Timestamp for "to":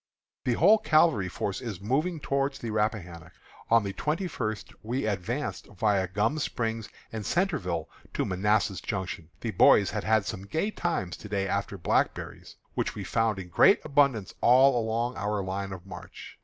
8.15-8.25, 11.17-11.29